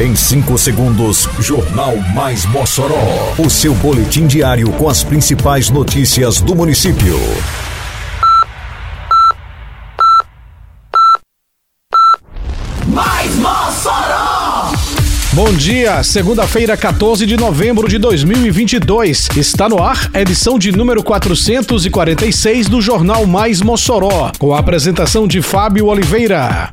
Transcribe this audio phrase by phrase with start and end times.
[0.00, 3.34] Em 5 segundos, Jornal Mais Mossoró.
[3.36, 7.18] O seu boletim diário com as principais notícias do município.
[12.86, 14.70] Mais Mossoró!
[15.32, 19.30] Bom dia, segunda-feira, 14 de novembro de 2022.
[19.36, 25.26] Está no ar a edição de número 446 do Jornal Mais Mossoró, com a apresentação
[25.26, 26.72] de Fábio Oliveira.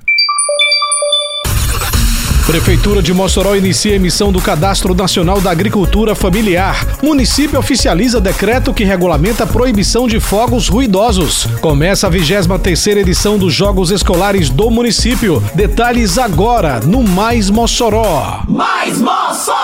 [2.46, 6.86] Prefeitura de Mossoró inicia emissão do Cadastro Nacional da Agricultura Familiar.
[7.02, 11.48] Município oficializa decreto que regulamenta a proibição de fogos ruidosos.
[11.60, 15.42] Começa a 23 edição dos Jogos Escolares do município.
[15.56, 18.44] Detalhes agora no Mais Mossoró.
[18.48, 19.55] Mais Mossoró!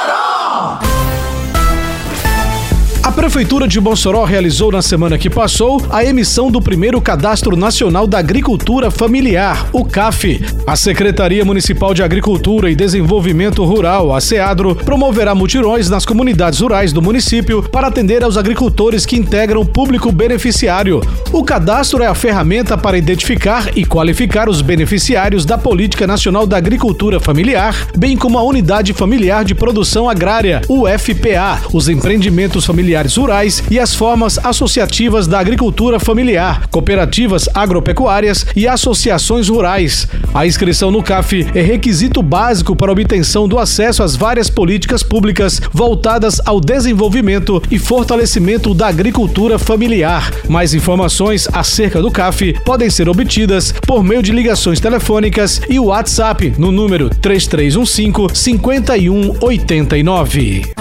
[3.21, 8.17] Prefeitura de Mossoró realizou na semana que passou a emissão do primeiro Cadastro Nacional da
[8.17, 10.43] Agricultura Familiar, o CAF.
[10.65, 16.91] A Secretaria Municipal de Agricultura e Desenvolvimento Rural, a SEADRO, promoverá mutirões nas comunidades rurais
[16.91, 20.99] do município para atender aos agricultores que integram o público beneficiário.
[21.31, 26.57] O cadastro é a ferramenta para identificar e qualificar os beneficiários da Política Nacional da
[26.57, 33.63] Agricultura Familiar, bem como a Unidade Familiar de Produção Agrária, UFPA, os empreendimentos familiares rurais
[33.69, 40.07] e as formas associativas da agricultura familiar, cooperativas agropecuárias e associações rurais.
[40.33, 45.61] A inscrição no CAF é requisito básico para obtenção do acesso às várias políticas públicas
[45.71, 50.31] voltadas ao desenvolvimento e fortalecimento da agricultura familiar.
[50.47, 56.55] Mais informações acerca do CAF podem ser obtidas por meio de ligações telefônicas e WhatsApp
[56.57, 60.80] no número 3315 5189.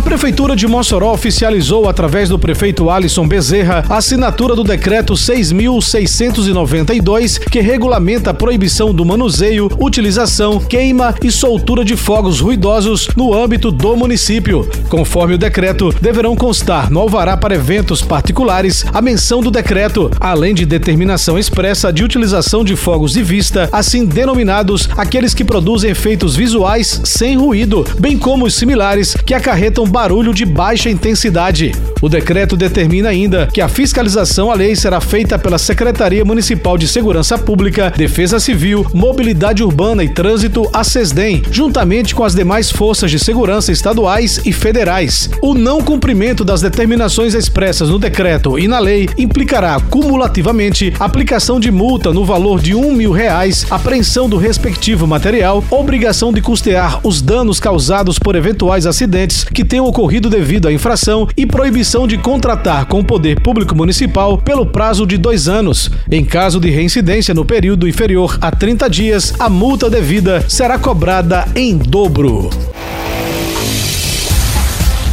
[0.00, 7.38] A Prefeitura de Mossoró oficializou, através do prefeito Alisson Bezerra, a assinatura do decreto 6.692,
[7.38, 13.70] que regulamenta a proibição do manuseio, utilização, queima e soltura de fogos ruidosos no âmbito
[13.70, 14.66] do município.
[14.88, 20.54] Conforme o decreto, deverão constar no alvará para eventos particulares a menção do decreto, além
[20.54, 26.34] de determinação expressa de utilização de fogos de vista, assim denominados aqueles que produzem efeitos
[26.34, 31.72] visuais sem ruído, bem como os similares que acarretam barulho de baixa intensidade.
[32.02, 36.88] O decreto determina ainda que a fiscalização à lei será feita pela Secretaria Municipal de
[36.88, 43.10] Segurança Pública, Defesa Civil, Mobilidade Urbana e Trânsito, a SESDEM, juntamente com as demais forças
[43.10, 45.28] de segurança estaduais e federais.
[45.42, 51.70] O não cumprimento das determinações expressas no decreto e na lei implicará cumulativamente aplicação de
[51.70, 57.20] multa no valor de um mil reais, apreensão do respectivo material, obrigação de custear os
[57.20, 62.86] danos causados por eventuais acidentes que tenham ocorrido devido à infração e proibição de contratar
[62.86, 65.90] com o poder público municipal pelo prazo de dois anos.
[66.08, 71.48] Em caso de reincidência no período inferior a 30 dias, a multa devida será cobrada
[71.56, 72.48] em dobro.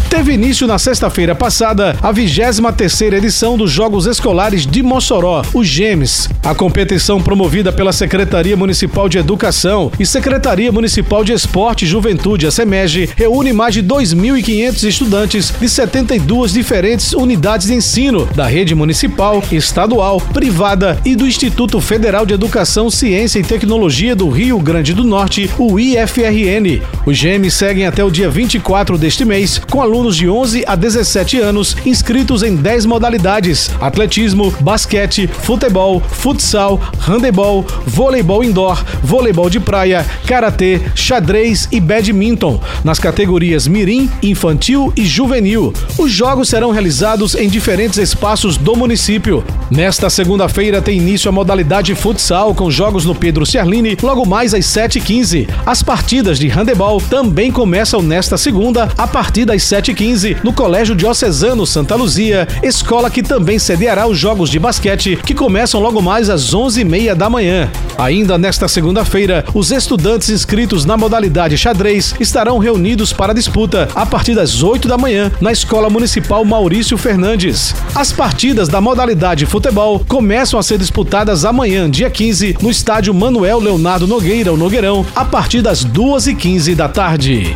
[0.09, 6.29] Teve início na sexta-feira passada a 23 edição dos Jogos Escolares de Mossoró, os GEMES.
[6.44, 12.47] A competição promovida pela Secretaria Municipal de Educação e Secretaria Municipal de Esporte e Juventude,
[12.47, 18.73] a SEMEG, reúne mais de 2.500 estudantes de 72 diferentes unidades de ensino da rede
[18.73, 24.94] municipal, estadual, privada e do Instituto Federal de Educação, Ciência e Tecnologia do Rio Grande
[24.94, 26.81] do Norte, o IFRN.
[27.06, 30.75] Os GEMES seguem até o dia 24 deste mês com alunos alunos de 11 a
[30.75, 39.59] 17 anos inscritos em 10 modalidades: atletismo, basquete, futebol, futsal, handebol, voleibol indoor, voleibol de
[39.59, 45.74] praia, karatê, xadrez e badminton, nas categorias mirim, infantil e juvenil.
[45.97, 49.44] Os jogos serão realizados em diferentes espaços do município.
[49.72, 54.66] Nesta segunda-feira tem início a modalidade futsal com jogos no Pedro Ciarline logo mais às
[54.66, 55.50] 7h15.
[55.66, 60.95] As partidas de handebol também começam nesta segunda a partir das 7 7h15 no Colégio
[60.95, 66.29] Diocesano Santa Luzia, escola que também sediará os Jogos de Basquete, que começam logo mais
[66.29, 67.69] às 11h30 da manhã.
[67.97, 74.05] Ainda nesta segunda-feira, os estudantes inscritos na modalidade xadrez estarão reunidos para a disputa a
[74.05, 77.73] partir das 8 da manhã na Escola Municipal Maurício Fernandes.
[77.95, 83.59] As partidas da modalidade futebol começam a ser disputadas amanhã, dia 15, no estádio Manuel
[83.59, 87.55] Leonardo Nogueira, o Nogueirão, a partir das 2h15 da tarde.